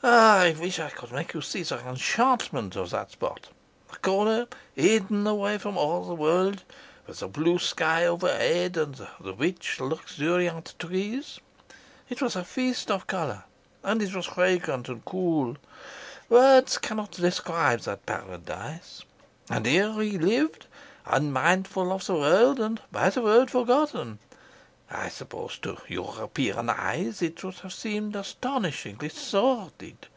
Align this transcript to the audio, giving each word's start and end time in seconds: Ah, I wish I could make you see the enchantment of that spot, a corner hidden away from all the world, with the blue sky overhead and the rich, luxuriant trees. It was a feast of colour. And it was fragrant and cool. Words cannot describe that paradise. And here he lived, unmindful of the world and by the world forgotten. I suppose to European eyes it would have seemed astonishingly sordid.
Ah, 0.00 0.42
I 0.44 0.50
wish 0.52 0.78
I 0.78 0.90
could 0.90 1.10
make 1.10 1.34
you 1.34 1.40
see 1.40 1.64
the 1.64 1.76
enchantment 1.80 2.76
of 2.76 2.90
that 2.90 3.10
spot, 3.10 3.48
a 3.92 3.96
corner 3.96 4.46
hidden 4.76 5.26
away 5.26 5.58
from 5.58 5.76
all 5.76 6.04
the 6.04 6.14
world, 6.14 6.62
with 7.08 7.18
the 7.18 7.26
blue 7.26 7.58
sky 7.58 8.06
overhead 8.06 8.76
and 8.76 8.94
the 9.18 9.34
rich, 9.34 9.80
luxuriant 9.80 10.76
trees. 10.78 11.40
It 12.08 12.22
was 12.22 12.36
a 12.36 12.44
feast 12.44 12.92
of 12.92 13.08
colour. 13.08 13.42
And 13.82 14.00
it 14.00 14.14
was 14.14 14.26
fragrant 14.26 14.88
and 14.88 15.04
cool. 15.04 15.56
Words 16.28 16.78
cannot 16.78 17.10
describe 17.10 17.80
that 17.80 18.06
paradise. 18.06 19.02
And 19.50 19.66
here 19.66 19.94
he 19.94 20.16
lived, 20.16 20.66
unmindful 21.06 21.90
of 21.92 22.06
the 22.06 22.14
world 22.14 22.60
and 22.60 22.80
by 22.92 23.10
the 23.10 23.20
world 23.22 23.50
forgotten. 23.50 24.20
I 24.90 25.10
suppose 25.10 25.58
to 25.58 25.76
European 25.86 26.70
eyes 26.70 27.20
it 27.20 27.44
would 27.44 27.56
have 27.56 27.74
seemed 27.74 28.16
astonishingly 28.16 29.10
sordid. 29.10 30.08